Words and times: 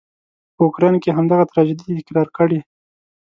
په 0.55 0.61
اوکراین 0.65 0.95
کې 1.03 1.09
همدغه 1.17 1.43
تراژيدي 1.51 1.87
تکرار 1.99 2.27
کړي. 2.37 2.59